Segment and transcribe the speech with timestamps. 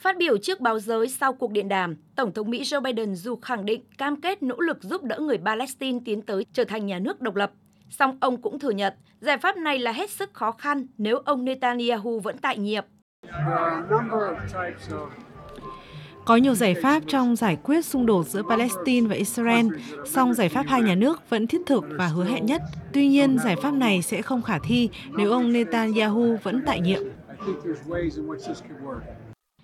[0.00, 3.36] Phát biểu trước báo giới sau cuộc điện đàm, Tổng thống Mỹ Joe Biden dù
[3.36, 6.98] khẳng định cam kết nỗ lực giúp đỡ người Palestine tiến tới trở thành nhà
[6.98, 7.52] nước độc lập,
[7.90, 11.44] song ông cũng thừa nhận giải pháp này là hết sức khó khăn nếu ông
[11.44, 12.84] Netanyahu vẫn tại nhiệm.
[16.24, 19.66] Có nhiều giải pháp trong giải quyết xung đột giữa Palestine và Israel,
[20.06, 22.62] song giải pháp hai nhà nước vẫn thiết thực và hứa hẹn nhất.
[22.92, 27.02] Tuy nhiên, giải pháp này sẽ không khả thi nếu ông Netanyahu vẫn tại nhiệm.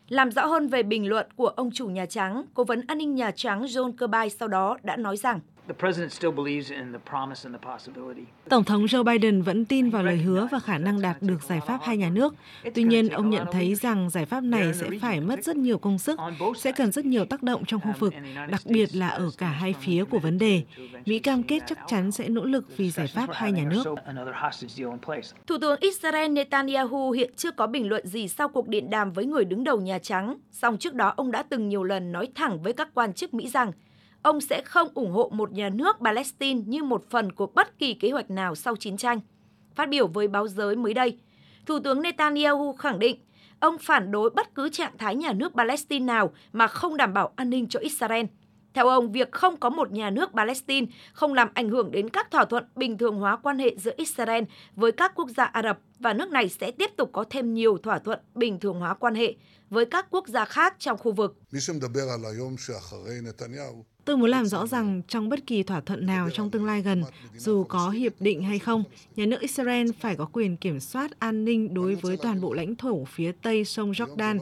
[0.09, 3.15] Làm rõ hơn về bình luận của ông chủ Nhà Trắng, Cố vấn an ninh
[3.15, 5.41] Nhà Trắng John Kirby sau đó đã nói rằng
[8.49, 11.61] Tổng thống Joe Biden vẫn tin vào lời hứa và khả năng đạt được giải
[11.67, 12.35] pháp hai nhà nước.
[12.75, 15.99] Tuy nhiên, ông nhận thấy rằng giải pháp này sẽ phải mất rất nhiều công
[15.99, 16.21] sức,
[16.57, 18.15] sẽ cần rất nhiều tác động trong khu vực,
[18.51, 20.63] đặc biệt là ở cả hai phía của vấn đề.
[21.07, 23.85] Mỹ cam kết chắc chắn sẽ nỗ lực vì giải pháp hai nhà nước.
[25.47, 29.27] Thủ tướng Israel Netanyahu hiện chưa có bình luận gì sau cuộc điện đàm với
[29.27, 32.63] người đứng đầu Nhà Trắng, song trước đó ông đã từng nhiều lần nói thẳng
[32.63, 33.73] với các quan chức Mỹ rằng
[34.23, 37.95] ông sẽ không ủng hộ một nhà nước Palestine như một phần của bất kỳ
[37.95, 39.21] kế hoạch nào sau chiến tranh.
[39.75, 41.19] Phát biểu với báo giới mới đây,
[41.67, 43.21] Thủ tướng Netanyahu khẳng định
[43.61, 47.33] ông phản đối bất cứ trạng thái nhà nước Palestine nào mà không đảm bảo
[47.37, 48.27] an ninh cho Israel.
[48.77, 52.31] Theo ông, việc không có một nhà nước Palestine không làm ảnh hưởng đến các
[52.31, 55.79] thỏa thuận bình thường hóa quan hệ giữa Israel với các quốc gia Ả Rập
[55.99, 59.15] và nước này sẽ tiếp tục có thêm nhiều thỏa thuận bình thường hóa quan
[59.15, 59.35] hệ
[59.71, 61.37] với các quốc gia khác trong khu vực.
[64.05, 67.03] Tôi muốn làm rõ rằng trong bất kỳ thỏa thuận nào trong tương lai gần,
[67.37, 68.85] dù có hiệp định hay không,
[69.17, 72.77] nhà nước Israel phải có quyền kiểm soát an ninh đối với toàn bộ lãnh
[72.77, 74.39] thổ phía tây sông Jordan.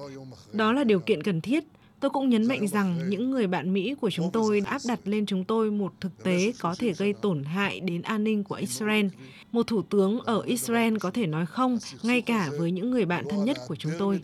[0.53, 1.65] Đó là điều kiện cần thiết.
[2.05, 5.27] Tôi cũng nhấn mạnh rằng những người bạn Mỹ của chúng tôi áp đặt lên
[5.27, 9.07] chúng tôi một thực tế có thể gây tổn hại đến an ninh của Israel.
[9.53, 13.25] Một thủ tướng ở Israel có thể nói không, ngay cả với những người bạn
[13.31, 14.21] thân nhất của chúng tôi.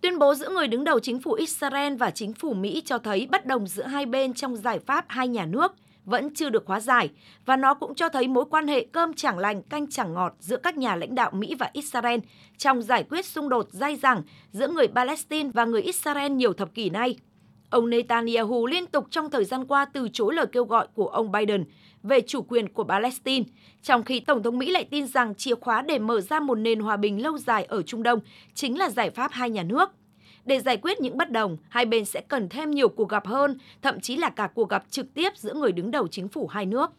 [0.00, 3.28] Tuyên bố giữa người đứng đầu chính phủ Israel và chính phủ Mỹ cho thấy
[3.30, 5.72] bất đồng giữa hai bên trong giải pháp hai nhà nước
[6.06, 7.10] vẫn chưa được hóa giải
[7.46, 10.56] và nó cũng cho thấy mối quan hệ cơm chẳng lành canh chẳng ngọt giữa
[10.56, 12.20] các nhà lãnh đạo Mỹ và Israel
[12.58, 14.22] trong giải quyết xung đột dai dẳng
[14.52, 17.16] giữa người Palestine và người Israel nhiều thập kỷ nay.
[17.70, 21.32] Ông Netanyahu liên tục trong thời gian qua từ chối lời kêu gọi của ông
[21.32, 21.64] Biden
[22.02, 23.44] về chủ quyền của Palestine,
[23.82, 26.80] trong khi Tổng thống Mỹ lại tin rằng chìa khóa để mở ra một nền
[26.80, 28.20] hòa bình lâu dài ở Trung Đông
[28.54, 29.90] chính là giải pháp hai nhà nước.
[30.46, 33.58] Để giải quyết những bất đồng, hai bên sẽ cần thêm nhiều cuộc gặp hơn,
[33.82, 36.66] thậm chí là cả cuộc gặp trực tiếp giữa người đứng đầu chính phủ hai
[36.66, 36.90] nước.